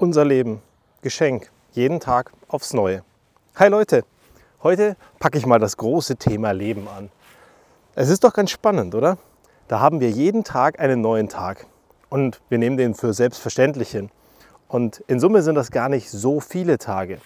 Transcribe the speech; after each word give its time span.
Unser 0.00 0.24
Leben, 0.24 0.62
Geschenk, 1.02 1.50
jeden 1.72 1.98
Tag 1.98 2.30
aufs 2.46 2.72
Neue. 2.72 3.02
Hi 3.56 3.66
Leute, 3.66 4.04
heute 4.62 4.96
packe 5.18 5.38
ich 5.38 5.44
mal 5.44 5.58
das 5.58 5.76
große 5.76 6.14
Thema 6.14 6.52
Leben 6.52 6.86
an. 6.86 7.10
Es 7.96 8.08
ist 8.08 8.22
doch 8.22 8.32
ganz 8.32 8.52
spannend, 8.52 8.94
oder? 8.94 9.18
Da 9.66 9.80
haben 9.80 9.98
wir 9.98 10.08
jeden 10.08 10.44
Tag 10.44 10.78
einen 10.78 11.00
neuen 11.00 11.28
Tag 11.28 11.66
und 12.10 12.40
wir 12.48 12.58
nehmen 12.58 12.76
den 12.76 12.94
für 12.94 13.12
selbstverständlich 13.12 13.90
hin. 13.90 14.10
Und 14.68 15.02
in 15.08 15.18
Summe 15.18 15.42
sind 15.42 15.56
das 15.56 15.72
gar 15.72 15.88
nicht 15.88 16.08
so 16.12 16.38
viele 16.38 16.78
Tage. 16.78 17.18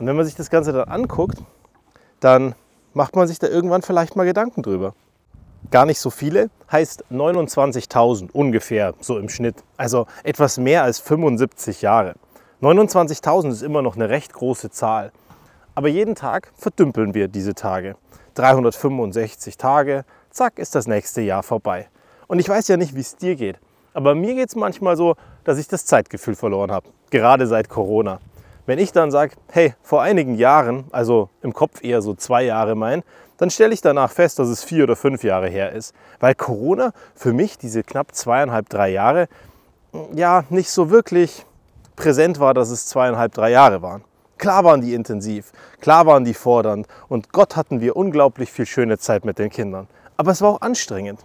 Und 0.00 0.08
wenn 0.08 0.16
man 0.16 0.24
sich 0.24 0.34
das 0.34 0.50
Ganze 0.50 0.72
dann 0.72 0.88
anguckt, 0.88 1.38
dann 2.18 2.56
macht 2.94 3.14
man 3.14 3.28
sich 3.28 3.38
da 3.38 3.46
irgendwann 3.46 3.82
vielleicht 3.82 4.16
mal 4.16 4.26
Gedanken 4.26 4.62
drüber. 4.62 4.92
Gar 5.70 5.86
nicht 5.86 6.00
so 6.00 6.10
viele 6.10 6.50
heißt 6.70 7.04
29.000 7.10 8.30
ungefähr 8.32 8.94
so 9.00 9.18
im 9.18 9.28
Schnitt. 9.28 9.56
Also 9.76 10.06
etwas 10.24 10.58
mehr 10.58 10.82
als 10.82 10.98
75 10.98 11.82
Jahre. 11.82 12.14
29.000 12.60 13.50
ist 13.50 13.62
immer 13.62 13.82
noch 13.82 13.96
eine 13.96 14.08
recht 14.08 14.32
große 14.32 14.70
Zahl. 14.70 15.12
Aber 15.74 15.88
jeden 15.88 16.14
Tag 16.14 16.52
verdümpeln 16.56 17.14
wir 17.14 17.28
diese 17.28 17.54
Tage. 17.54 17.96
365 18.34 19.56
Tage, 19.56 20.04
zack, 20.30 20.58
ist 20.58 20.74
das 20.74 20.86
nächste 20.86 21.20
Jahr 21.20 21.42
vorbei. 21.42 21.88
Und 22.26 22.38
ich 22.38 22.48
weiß 22.48 22.68
ja 22.68 22.76
nicht, 22.76 22.94
wie 22.94 23.00
es 23.00 23.16
dir 23.16 23.36
geht. 23.36 23.58
Aber 23.94 24.14
mir 24.14 24.34
geht 24.34 24.48
es 24.48 24.56
manchmal 24.56 24.96
so, 24.96 25.16
dass 25.44 25.58
ich 25.58 25.68
das 25.68 25.84
Zeitgefühl 25.84 26.34
verloren 26.34 26.70
habe. 26.70 26.88
Gerade 27.10 27.46
seit 27.46 27.68
Corona. 27.68 28.20
Wenn 28.64 28.78
ich 28.78 28.92
dann 28.92 29.10
sage, 29.10 29.34
hey, 29.50 29.74
vor 29.82 30.02
einigen 30.02 30.36
Jahren, 30.36 30.84
also 30.92 31.28
im 31.42 31.52
Kopf 31.52 31.82
eher 31.82 32.00
so 32.00 32.14
zwei 32.14 32.44
Jahre 32.44 32.74
mein, 32.74 33.02
dann 33.42 33.50
stelle 33.50 33.74
ich 33.74 33.80
danach 33.80 34.12
fest, 34.12 34.38
dass 34.38 34.46
es 34.46 34.62
vier 34.62 34.84
oder 34.84 34.94
fünf 34.94 35.24
Jahre 35.24 35.48
her 35.48 35.72
ist. 35.72 35.96
Weil 36.20 36.36
Corona 36.36 36.92
für 37.16 37.32
mich 37.32 37.58
diese 37.58 37.82
knapp 37.82 38.14
zweieinhalb, 38.14 38.68
drei 38.68 38.90
Jahre 38.90 39.26
ja 40.14 40.44
nicht 40.48 40.70
so 40.70 40.90
wirklich 40.90 41.44
präsent 41.96 42.38
war, 42.38 42.54
dass 42.54 42.70
es 42.70 42.86
zweieinhalb, 42.86 43.34
drei 43.34 43.50
Jahre 43.50 43.82
waren. 43.82 44.04
Klar 44.38 44.62
waren 44.62 44.80
die 44.80 44.94
intensiv, 44.94 45.50
klar 45.80 46.06
waren 46.06 46.24
die 46.24 46.34
fordernd 46.34 46.86
und 47.08 47.32
Gott 47.32 47.56
hatten 47.56 47.80
wir 47.80 47.96
unglaublich 47.96 48.52
viel 48.52 48.64
schöne 48.64 48.96
Zeit 48.98 49.24
mit 49.24 49.40
den 49.40 49.50
Kindern. 49.50 49.88
Aber 50.16 50.30
es 50.30 50.40
war 50.40 50.50
auch 50.50 50.60
anstrengend. 50.60 51.18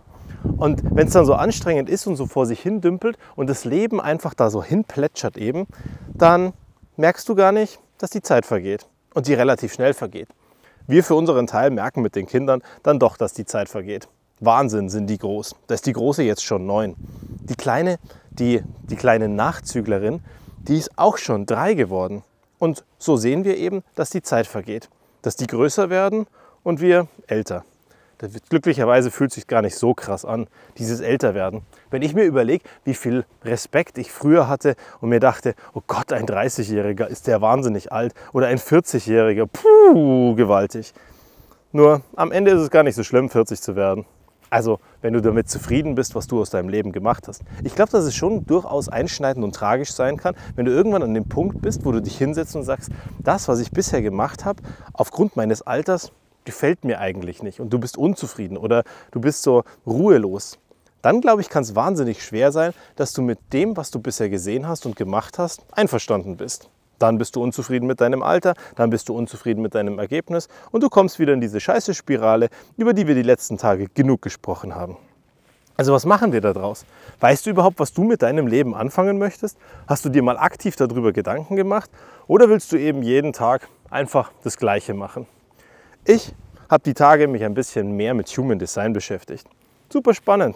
Und 0.58 0.82
wenn 0.96 1.06
es 1.06 1.14
dann 1.14 1.26
so 1.26 1.36
anstrengend 1.36 1.88
ist 1.88 2.08
und 2.08 2.16
so 2.16 2.26
vor 2.26 2.48
sich 2.48 2.60
hin 2.60 2.82
dümpelt 2.82 3.20
und 3.36 3.48
das 3.48 3.64
Leben 3.64 4.02
einfach 4.02 4.34
da 4.34 4.50
so 4.50 4.64
hinplätschert 4.64 5.38
eben, 5.38 5.68
dann 6.16 6.54
merkst 6.96 7.30
du 7.30 7.36
gar 7.36 7.52
nicht, 7.52 7.80
dass 8.00 8.10
die 8.10 8.24
Zeit 8.24 8.48
vergeht 8.48 8.88
und 9.14 9.28
die 9.28 9.36
relativ 9.36 9.72
schnell 9.72 9.94
vergeht. 9.94 10.30
Wir 10.88 11.04
für 11.04 11.16
unseren 11.16 11.48
Teil 11.48 11.70
merken 11.70 12.02
mit 12.02 12.16
den 12.16 12.28
Kindern 12.28 12.62
dann 12.82 12.98
doch, 12.98 13.18
dass 13.18 13.34
die 13.34 13.44
Zeit 13.44 13.68
vergeht. 13.68 14.08
Wahnsinn 14.40 14.88
sind 14.88 15.08
die 15.08 15.18
groß. 15.18 15.56
Da 15.68 15.76
ist 15.76 15.86
die 15.86 15.92
große 15.92 16.24
jetzt 16.24 16.46
schon 16.46 16.66
neun. 16.66 16.96
Die 17.50 17.56
kleine, 17.56 18.00
die, 18.30 18.64
die 18.84 18.96
kleine 18.96 19.28
Nachzüglerin, 19.28 20.22
die 20.60 20.78
ist 20.78 20.98
auch 20.98 21.18
schon 21.18 21.46
drei 21.46 21.74
geworden. 21.74 22.24
Und 22.58 22.86
so 23.00 23.18
sehen 23.18 23.44
wir 23.44 23.58
eben, 23.58 23.84
dass 23.96 24.12
die 24.12 24.22
Zeit 24.22 24.48
vergeht. 24.48 24.90
Dass 25.24 25.36
die 25.36 25.48
größer 25.48 25.90
werden 25.90 26.26
und 26.64 26.80
wir 26.80 27.08
älter. 27.28 27.66
Glücklicherweise 28.50 29.12
fühlt 29.12 29.32
sich 29.32 29.46
gar 29.46 29.62
nicht 29.62 29.76
so 29.76 29.94
krass 29.94 30.26
an, 30.26 30.48
dieses 30.78 31.02
Älterwerden. 31.02 31.62
Wenn 31.92 32.02
ich 32.02 32.16
mir 32.16 32.24
überlege, 32.24 32.64
wie 32.84 32.96
viel 32.96 33.26
Respekt 33.44 34.00
ich 34.00 34.12
früher 34.12 34.48
hatte 34.48 34.76
und 35.02 35.10
mir 35.10 35.20
dachte, 35.20 35.54
oh 35.74 35.82
Gott, 35.86 36.12
ein 36.12 36.26
30-Jähriger 36.26 37.06
ist 37.06 37.28
der 37.28 37.42
wahnsinnig 37.42 37.92
alt 37.92 38.16
oder 38.34 38.48
ein 38.48 38.58
40-Jähriger, 38.58 39.46
puh, 39.46 40.34
gewaltig. 40.36 40.94
Nur 41.72 42.02
am 42.16 42.32
Ende 42.32 42.52
ist 42.52 42.62
es 42.62 42.72
gar 42.72 42.82
nicht 42.82 42.96
so 42.96 43.04
schlimm, 43.04 43.30
40 43.30 43.62
zu 43.62 43.76
werden. 43.76 44.06
Also, 44.50 44.80
wenn 45.02 45.14
du 45.14 45.22
damit 45.22 45.50
zufrieden 45.50 45.96
bist, 45.96 46.16
was 46.16 46.26
du 46.26 46.40
aus 46.40 46.50
deinem 46.50 46.70
Leben 46.70 46.94
gemacht 46.94 47.28
hast. 47.28 47.44
Ich 47.64 47.76
glaube, 47.76 47.92
dass 47.92 48.06
es 48.06 48.16
schon 48.16 48.46
durchaus 48.46 48.88
einschneidend 48.88 49.44
und 49.44 49.54
tragisch 49.54 49.92
sein 49.92 50.18
kann, 50.18 50.36
wenn 50.56 50.66
du 50.66 50.72
irgendwann 50.72 51.04
an 51.04 51.14
dem 51.14 51.28
Punkt 51.28 51.62
bist, 51.62 51.86
wo 51.86 51.92
du 51.92 52.02
dich 52.02 52.18
hinsetzt 52.18 52.56
und 52.56 52.64
sagst, 52.64 52.90
das, 53.20 53.48
was 53.48 53.60
ich 53.60 53.72
bisher 53.72 54.02
gemacht 54.02 54.46
habe, 54.46 54.64
aufgrund 54.94 55.36
meines 55.36 55.62
Alters, 55.62 56.14
gefällt 56.48 56.86
mir 56.86 57.00
eigentlich 57.00 57.44
nicht 57.44 57.60
und 57.60 57.72
du 57.72 57.78
bist 57.78 57.98
unzufrieden 57.98 58.58
oder 58.58 58.84
du 59.12 59.20
bist 59.20 59.44
so 59.44 59.64
ruhelos, 59.86 60.58
dann 61.02 61.20
glaube 61.20 61.42
ich, 61.42 61.50
kann 61.50 61.62
es 61.62 61.76
wahnsinnig 61.76 62.24
schwer 62.24 62.54
sein, 62.54 62.74
dass 62.96 63.12
du 63.12 63.22
mit 63.22 63.38
dem, 63.52 63.76
was 63.76 63.92
du 63.92 64.00
bisher 64.00 64.30
gesehen 64.30 64.66
hast 64.66 64.86
und 64.86 64.96
gemacht 64.96 65.38
hast, 65.38 65.62
einverstanden 65.74 66.38
bist. 66.38 66.70
Dann 67.00 67.18
bist 67.18 67.36
du 67.36 67.44
unzufrieden 67.44 67.86
mit 67.86 68.00
deinem 68.00 68.24
Alter, 68.24 68.54
dann 68.76 68.90
bist 68.90 69.10
du 69.10 69.16
unzufrieden 69.16 69.62
mit 69.62 69.76
deinem 69.76 70.00
Ergebnis 70.00 70.48
und 70.72 70.82
du 70.82 70.90
kommst 70.90 71.20
wieder 71.20 71.34
in 71.34 71.42
diese 71.42 71.60
scheiße 71.60 71.94
Spirale, 71.94 72.48
über 72.78 72.94
die 72.94 73.08
wir 73.08 73.14
die 73.14 73.24
letzten 73.24 73.58
Tage 73.58 73.88
genug 73.94 74.22
gesprochen 74.22 74.74
haben. 74.74 74.98
Also 75.76 75.94
was 75.94 76.06
machen 76.06 76.32
wir 76.32 76.42
da 76.42 76.54
draus? 76.54 76.86
Weißt 77.20 77.46
du 77.46 77.50
überhaupt, 77.50 77.78
was 77.80 77.94
du 77.94 78.04
mit 78.06 78.22
deinem 78.22 78.48
Leben 78.48 78.74
anfangen 78.74 79.20
möchtest? 79.20 79.58
Hast 79.86 80.06
du 80.06 80.10
dir 80.10 80.24
mal 80.24 80.38
aktiv 80.38 80.78
darüber 80.78 81.12
Gedanken 81.12 81.58
gemacht? 81.58 81.92
Oder 82.26 82.50
willst 82.50 82.72
du 82.72 82.78
eben 82.78 83.04
jeden 83.04 83.34
Tag 83.34 83.68
einfach 83.90 84.32
das 84.44 84.58
Gleiche 84.58 84.94
machen? 84.94 85.28
Ich 86.10 86.34
habe 86.70 86.84
die 86.86 86.94
Tage 86.94 87.28
mich 87.28 87.44
ein 87.44 87.54
bisschen 87.54 87.92
mehr 87.92 88.14
mit 88.14 88.30
Human 88.30 88.58
Design 88.58 88.94
beschäftigt. 88.94 89.46
Super 89.92 90.14
spannend, 90.14 90.56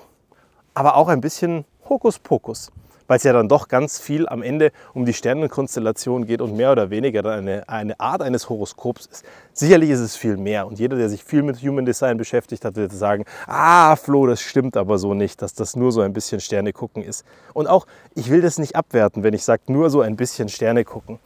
aber 0.73 0.95
auch 0.95 1.09
ein 1.09 1.19
bisschen 1.19 1.66
Hokuspokus, 1.89 2.72
weil 3.07 3.17
es 3.17 3.23
ja 3.23 3.34
dann 3.34 3.50
doch 3.50 3.67
ganz 3.67 4.00
viel 4.00 4.29
am 4.29 4.44
Ende 4.44 4.72
um 4.94 5.03
die 5.03 5.11
Sternenkonstellation 5.11 6.25
geht 6.25 6.40
und 6.40 6.56
mehr 6.56 6.72
oder 6.72 6.90
weniger 6.90 7.22
dann 7.22 7.40
eine, 7.40 7.67
eine 7.67 8.00
Art 8.00 8.22
eines 8.22 8.47
Horoskops 8.47 9.07
ist. 9.07 9.25
Sicherlich 9.51 9.90
ist 9.90 10.00
es 10.00 10.16
viel 10.16 10.38
mehr 10.38 10.67
und 10.67 10.79
jeder, 10.79 10.95
der 10.95 11.09
sich 11.09 11.22
viel 11.22 11.44
mit 11.44 11.57
Human 11.61 11.85
Design 11.85 12.17
beschäftigt 12.17 12.63
hat, 12.63 12.78
wird 12.78 12.94
sagen, 12.94 13.25
ah 13.45 13.97
Flo, 13.97 14.28
das 14.28 14.40
stimmt 14.40 14.78
aber 14.78 15.00
so 15.00 15.13
nicht, 15.13 15.41
dass 15.41 15.53
das 15.53 15.75
nur 15.75 15.91
so 15.91 16.00
ein 16.00 16.13
bisschen 16.13 16.40
Sterne 16.40 16.72
gucken 16.72 17.03
ist. 17.03 17.25
Und 17.53 17.67
auch, 17.67 17.88
ich 18.16 18.29
will 18.29 18.40
das 18.40 18.57
nicht 18.57 18.78
abwerten, 18.78 19.22
wenn 19.23 19.34
ich 19.34 19.44
sage, 19.44 19.63
nur 19.67 19.90
so 19.90 20.00
ein 20.00 20.16
bisschen 20.16 20.47
Sterne 20.47 20.85
gucken. 20.85 21.19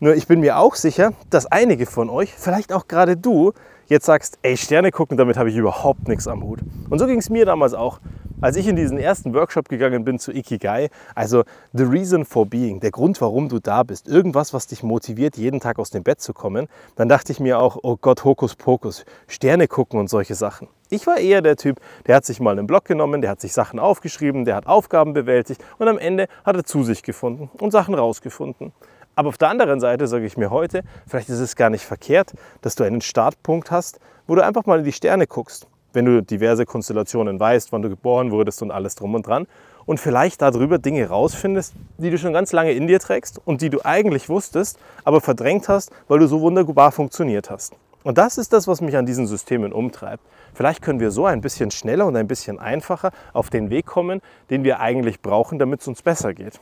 Nur 0.00 0.14
ich 0.14 0.28
bin 0.28 0.38
mir 0.38 0.58
auch 0.58 0.76
sicher, 0.76 1.12
dass 1.28 1.46
einige 1.46 1.84
von 1.84 2.08
euch, 2.08 2.32
vielleicht 2.32 2.72
auch 2.72 2.86
gerade 2.86 3.16
du, 3.16 3.52
jetzt 3.88 4.06
sagst, 4.06 4.38
ey, 4.42 4.56
Sterne 4.56 4.92
gucken, 4.92 5.16
damit 5.16 5.36
habe 5.36 5.50
ich 5.50 5.56
überhaupt 5.56 6.06
nichts 6.06 6.28
am 6.28 6.44
Hut. 6.44 6.60
Und 6.88 7.00
so 7.00 7.06
ging 7.06 7.18
es 7.18 7.30
mir 7.30 7.44
damals 7.44 7.74
auch. 7.74 7.98
Als 8.40 8.54
ich 8.54 8.68
in 8.68 8.76
diesen 8.76 8.96
ersten 8.96 9.34
Workshop 9.34 9.68
gegangen 9.68 10.04
bin 10.04 10.20
zu 10.20 10.30
Ikigai, 10.30 10.90
also 11.16 11.42
The 11.72 11.82
Reason 11.82 12.24
for 12.24 12.46
Being, 12.46 12.78
der 12.78 12.92
Grund, 12.92 13.20
warum 13.20 13.48
du 13.48 13.58
da 13.58 13.82
bist, 13.82 14.06
irgendwas, 14.06 14.54
was 14.54 14.68
dich 14.68 14.84
motiviert, 14.84 15.36
jeden 15.36 15.58
Tag 15.58 15.80
aus 15.80 15.90
dem 15.90 16.04
Bett 16.04 16.20
zu 16.20 16.32
kommen, 16.32 16.68
dann 16.94 17.08
dachte 17.08 17.32
ich 17.32 17.40
mir 17.40 17.58
auch, 17.58 17.76
oh 17.82 17.96
Gott, 18.00 18.22
Hokuspokus, 18.22 19.04
Sterne 19.26 19.66
gucken 19.66 19.98
und 19.98 20.08
solche 20.08 20.36
Sachen. 20.36 20.68
Ich 20.90 21.08
war 21.08 21.18
eher 21.18 21.42
der 21.42 21.56
Typ, 21.56 21.80
der 22.06 22.14
hat 22.14 22.24
sich 22.24 22.38
mal 22.38 22.56
einen 22.56 22.68
Blog 22.68 22.84
genommen, 22.84 23.20
der 23.20 23.30
hat 23.30 23.40
sich 23.40 23.52
Sachen 23.52 23.80
aufgeschrieben, 23.80 24.44
der 24.44 24.54
hat 24.54 24.68
Aufgaben 24.68 25.12
bewältigt 25.12 25.64
und 25.78 25.88
am 25.88 25.98
Ende 25.98 26.28
hat 26.44 26.54
er 26.54 26.62
zu 26.62 26.84
sich 26.84 27.02
gefunden 27.02 27.50
und 27.58 27.72
Sachen 27.72 27.94
rausgefunden. 27.94 28.72
Aber 29.18 29.30
auf 29.30 29.36
der 29.36 29.48
anderen 29.48 29.80
Seite 29.80 30.06
sage 30.06 30.26
ich 30.26 30.36
mir 30.36 30.50
heute, 30.50 30.84
vielleicht 31.08 31.28
ist 31.28 31.40
es 31.40 31.56
gar 31.56 31.70
nicht 31.70 31.84
verkehrt, 31.84 32.34
dass 32.60 32.76
du 32.76 32.84
einen 32.84 33.00
Startpunkt 33.00 33.72
hast, 33.72 33.98
wo 34.28 34.36
du 34.36 34.44
einfach 34.44 34.64
mal 34.64 34.78
in 34.78 34.84
die 34.84 34.92
Sterne 34.92 35.26
guckst. 35.26 35.66
Wenn 35.92 36.04
du 36.04 36.22
diverse 36.22 36.64
Konstellationen 36.64 37.40
weißt, 37.40 37.72
wann 37.72 37.82
du 37.82 37.88
geboren 37.88 38.30
wurdest 38.30 38.62
und 38.62 38.70
alles 38.70 38.94
drum 38.94 39.16
und 39.16 39.26
dran. 39.26 39.48
Und 39.86 39.98
vielleicht 39.98 40.40
darüber 40.40 40.78
Dinge 40.78 41.08
rausfindest, 41.08 41.74
die 41.96 42.10
du 42.10 42.18
schon 42.18 42.32
ganz 42.32 42.52
lange 42.52 42.70
in 42.70 42.86
dir 42.86 43.00
trägst 43.00 43.40
und 43.44 43.60
die 43.60 43.70
du 43.70 43.84
eigentlich 43.84 44.28
wusstest, 44.28 44.78
aber 45.02 45.20
verdrängt 45.20 45.68
hast, 45.68 45.90
weil 46.06 46.20
du 46.20 46.28
so 46.28 46.40
wunderbar 46.40 46.92
funktioniert 46.92 47.50
hast. 47.50 47.74
Und 48.04 48.18
das 48.18 48.38
ist 48.38 48.52
das, 48.52 48.68
was 48.68 48.80
mich 48.80 48.96
an 48.96 49.04
diesen 49.04 49.26
Systemen 49.26 49.72
umtreibt. 49.72 50.22
Vielleicht 50.54 50.80
können 50.80 51.00
wir 51.00 51.10
so 51.10 51.26
ein 51.26 51.40
bisschen 51.40 51.72
schneller 51.72 52.06
und 52.06 52.14
ein 52.14 52.28
bisschen 52.28 52.60
einfacher 52.60 53.10
auf 53.32 53.50
den 53.50 53.68
Weg 53.68 53.84
kommen, 53.86 54.20
den 54.48 54.62
wir 54.62 54.78
eigentlich 54.78 55.20
brauchen, 55.22 55.58
damit 55.58 55.80
es 55.80 55.88
uns 55.88 56.02
besser 56.02 56.34
geht. 56.34 56.60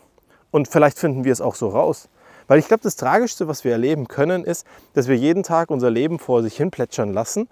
Und 0.51 0.69
vielleicht 0.69 0.99
finden 0.99 1.25
wir 1.25 1.33
es 1.33 1.43
auch 1.43 1.55
so 1.55 1.69
raus. 1.69 2.09
Weil 2.49 2.59
ich 2.59 2.69
glaube, 2.69 2.83
das 2.83 2.97
Tragischste, 2.97 3.49
was 3.49 3.65
wir 3.65 3.73
erleben 3.73 4.09
können, 4.09 4.45
ist, 4.45 4.67
dass 4.95 5.09
wir 5.09 5.17
jeden 5.17 5.43
Tag 5.43 5.71
unser 5.71 5.91
Leben 5.91 6.19
vor 6.19 6.43
sich 6.43 6.57
hin 6.57 6.71
plätschern 6.71 7.13
lassen, 7.13 7.49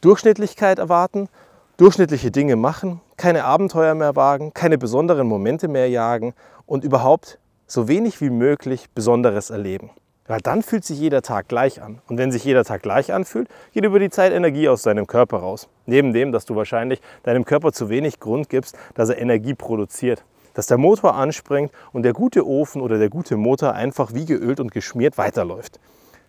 Durchschnittlichkeit 0.00 0.78
erwarten, 0.78 1.28
durchschnittliche 1.76 2.30
Dinge 2.30 2.56
machen, 2.56 3.00
keine 3.16 3.44
Abenteuer 3.44 3.94
mehr 3.94 4.16
wagen, 4.16 4.52
keine 4.52 4.78
besonderen 4.78 5.26
Momente 5.26 5.68
mehr 5.68 5.88
jagen 5.88 6.34
und 6.66 6.84
überhaupt 6.84 7.38
so 7.66 7.88
wenig 7.88 8.20
wie 8.20 8.30
möglich 8.30 8.90
Besonderes 8.94 9.50
erleben. 9.50 9.90
Weil 10.26 10.40
dann 10.40 10.62
fühlt 10.62 10.84
sich 10.84 10.98
jeder 10.98 11.20
Tag 11.20 11.48
gleich 11.48 11.82
an. 11.82 12.00
Und 12.08 12.16
wenn 12.16 12.32
sich 12.32 12.44
jeder 12.44 12.64
Tag 12.64 12.82
gleich 12.82 13.12
anfühlt, 13.12 13.48
geht 13.72 13.84
über 13.84 13.98
die 13.98 14.08
Zeit 14.08 14.32
Energie 14.32 14.68
aus 14.68 14.82
deinem 14.82 15.06
Körper 15.06 15.38
raus. 15.38 15.68
Neben 15.84 16.14
dem, 16.14 16.32
dass 16.32 16.46
du 16.46 16.56
wahrscheinlich 16.56 17.02
deinem 17.24 17.44
Körper 17.44 17.72
zu 17.72 17.90
wenig 17.90 18.20
Grund 18.20 18.48
gibst, 18.48 18.76
dass 18.94 19.10
er 19.10 19.18
Energie 19.18 19.54
produziert 19.54 20.24
dass 20.54 20.66
der 20.66 20.78
Motor 20.78 21.14
anspringt 21.14 21.72
und 21.92 22.02
der 22.04 22.12
gute 22.12 22.46
Ofen 22.46 22.80
oder 22.80 22.98
der 22.98 23.10
gute 23.10 23.36
Motor 23.36 23.74
einfach 23.74 24.14
wie 24.14 24.24
geölt 24.24 24.60
und 24.60 24.72
geschmiert 24.72 25.18
weiterläuft. 25.18 25.78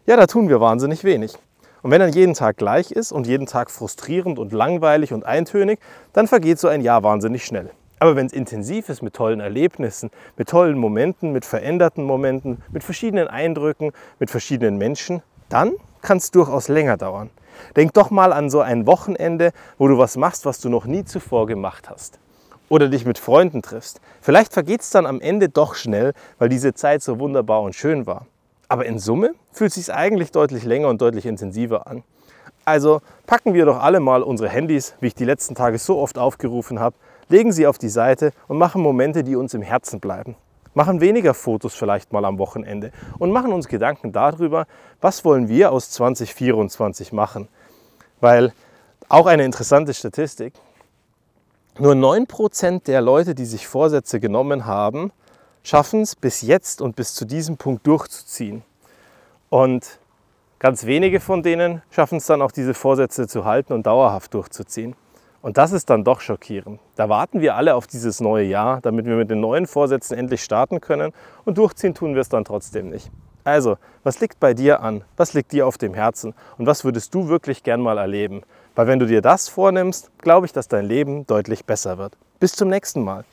Ja, 0.05 0.17
da 0.17 0.27
tun 0.27 0.49
wir 0.49 0.59
wahnsinnig 0.59 1.03
wenig. 1.03 1.35
Und 1.81 1.91
wenn 1.91 1.99
dann 1.99 2.13
jeden 2.13 2.33
Tag 2.33 2.57
gleich 2.57 2.91
ist 2.91 3.11
und 3.11 3.27
jeden 3.27 3.45
Tag 3.45 3.69
frustrierend 3.69 4.39
und 4.39 4.51
langweilig 4.51 5.13
und 5.13 5.25
eintönig, 5.25 5.79
dann 6.13 6.27
vergeht 6.27 6.59
so 6.59 6.67
ein 6.67 6.81
Jahr 6.81 7.03
wahnsinnig 7.03 7.45
schnell. 7.45 7.69
Aber 7.99 8.15
wenn 8.15 8.25
es 8.25 8.33
intensiv 8.33 8.89
ist 8.89 9.01
mit 9.01 9.13
tollen 9.13 9.39
Erlebnissen, 9.39 10.09
mit 10.35 10.49
tollen 10.49 10.77
Momenten, 10.77 11.31
mit 11.31 11.45
veränderten 11.45 12.03
Momenten, 12.03 12.61
mit 12.71 12.83
verschiedenen 12.83 13.27
Eindrücken, 13.27 13.91
mit 14.19 14.29
verschiedenen 14.29 14.77
Menschen, 14.77 15.21
dann 15.49 15.73
kann 16.01 16.17
es 16.17 16.31
durchaus 16.31 16.67
länger 16.67 16.97
dauern. 16.97 17.29
Denk 17.75 17.93
doch 17.93 18.11
mal 18.11 18.33
an 18.33 18.49
so 18.49 18.61
ein 18.61 18.85
Wochenende, 18.85 19.51
wo 19.77 19.87
du 19.87 19.97
was 19.97 20.17
machst, 20.17 20.45
was 20.45 20.59
du 20.59 20.69
noch 20.69 20.85
nie 20.85 21.05
zuvor 21.05 21.47
gemacht 21.47 21.89
hast. 21.89 22.19
Oder 22.69 22.87
dich 22.89 23.05
mit 23.05 23.17
Freunden 23.17 23.61
triffst. 23.61 24.01
Vielleicht 24.21 24.53
vergeht 24.53 24.81
es 24.81 24.89
dann 24.89 25.05
am 25.05 25.21
Ende 25.21 25.49
doch 25.49 25.75
schnell, 25.75 26.13
weil 26.39 26.49
diese 26.49 26.73
Zeit 26.73 27.01
so 27.01 27.19
wunderbar 27.19 27.61
und 27.61 27.75
schön 27.75 28.05
war. 28.05 28.25
Aber 28.67 28.85
in 28.85 28.99
Summe 28.99 29.35
fühlt 29.51 29.69
es 29.69 29.75
sich 29.75 29.93
eigentlich 29.93 30.31
deutlich 30.31 30.63
länger 30.63 30.89
und 30.89 31.01
deutlich 31.01 31.25
intensiver 31.25 31.87
an. 31.87 32.03
Also 32.65 33.01
packen 33.27 33.53
wir 33.53 33.65
doch 33.65 33.79
alle 33.79 33.99
mal 33.99 34.23
unsere 34.23 34.49
Handys, 34.49 34.95
wie 34.99 35.07
ich 35.07 35.15
die 35.15 35.25
letzten 35.25 35.53
Tage 35.53 35.77
so 35.77 35.99
oft 35.99 36.17
aufgerufen 36.17 36.79
habe, 36.79 36.95
legen 37.29 37.51
sie 37.51 37.67
auf 37.67 37.77
die 37.77 37.89
Seite 37.89 38.33
und 38.47 38.57
machen 38.57 38.81
Momente, 38.81 39.23
die 39.23 39.35
uns 39.35 39.53
im 39.53 39.61
Herzen 39.61 39.99
bleiben. 39.99 40.35
Machen 40.73 40.99
weniger 40.99 41.33
Fotos 41.33 41.73
vielleicht 41.73 42.11
mal 42.11 42.25
am 42.25 42.37
Wochenende 42.37 42.91
und 43.19 43.31
machen 43.31 43.53
uns 43.53 43.67
Gedanken 43.67 44.11
darüber, 44.11 44.65
was 44.99 45.23
wollen 45.23 45.47
wir 45.47 45.71
aus 45.71 45.91
2024 45.91 47.13
machen. 47.13 47.47
Weil 48.19 48.51
auch 49.07 49.27
eine 49.27 49.45
interessante 49.45 49.93
Statistik, 49.93 50.53
nur 51.77 51.93
9% 51.93 52.85
der 52.85 53.01
Leute, 53.01 53.35
die 53.35 53.45
sich 53.45 53.67
Vorsätze 53.67 54.19
genommen 54.19 54.65
haben, 54.65 55.11
schaffen 55.63 56.01
es 56.01 56.15
bis 56.15 56.41
jetzt 56.41 56.81
und 56.81 56.95
bis 56.95 57.13
zu 57.13 57.25
diesem 57.25 57.57
Punkt 57.57 57.85
durchzuziehen. 57.85 58.63
Und 59.49 59.99
ganz 60.59 60.85
wenige 60.85 61.19
von 61.19 61.43
denen 61.43 61.81
schaffen 61.89 62.17
es 62.17 62.27
dann 62.27 62.41
auch, 62.41 62.51
diese 62.51 62.73
Vorsätze 62.73 63.27
zu 63.27 63.45
halten 63.45 63.73
und 63.73 63.85
dauerhaft 63.85 64.33
durchzuziehen. 64.33 64.95
Und 65.41 65.57
das 65.57 65.73
ist 65.73 65.89
dann 65.89 66.03
doch 66.03 66.21
schockierend. 66.21 66.79
Da 66.95 67.09
warten 67.09 67.41
wir 67.41 67.55
alle 67.55 67.75
auf 67.75 67.87
dieses 67.87 68.19
neue 68.19 68.45
Jahr, 68.45 68.79
damit 68.81 69.05
wir 69.05 69.15
mit 69.15 69.29
den 69.29 69.41
neuen 69.41 69.67
Vorsätzen 69.67 70.17
endlich 70.17 70.43
starten 70.43 70.81
können 70.81 71.13
und 71.43 71.57
durchziehen 71.57 71.93
tun 71.93 72.15
wir 72.15 72.21
es 72.21 72.29
dann 72.29 72.45
trotzdem 72.45 72.89
nicht. 72.89 73.11
Also, 73.43 73.77
was 74.03 74.19
liegt 74.21 74.39
bei 74.39 74.55
dir 74.55 74.81
an? 74.81 75.03
Was 75.17 75.33
liegt 75.33 75.51
dir 75.51 75.67
auf 75.67 75.77
dem 75.77 75.93
Herzen? 75.93 76.33
Und 76.57 76.65
was 76.65 76.83
würdest 76.83 77.13
du 77.13 77.27
wirklich 77.27 77.61
gern 77.61 77.79
mal 77.79 77.99
erleben? 77.99 78.41
Weil 78.75 78.87
wenn 78.87 78.99
du 78.99 79.07
dir 79.07 79.21
das 79.21 79.47
vornimmst, 79.47 80.11
glaube 80.19 80.45
ich, 80.45 80.53
dass 80.53 80.67
dein 80.67 80.85
Leben 80.85 81.25
deutlich 81.25 81.65
besser 81.65 81.97
wird. 81.97 82.17
Bis 82.39 82.51
zum 82.51 82.67
nächsten 82.67 83.03
Mal. 83.03 83.23